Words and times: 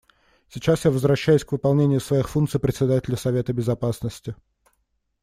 Сейчас 0.49 0.83
я 0.85 0.89
возвращаюсь 0.89 1.43
к 1.45 1.51
выполнению 1.51 1.99
своих 1.99 2.27
функций 2.27 2.59
Председателя 2.59 3.15
Совета 3.15 3.53
Безопасности. 3.53 4.35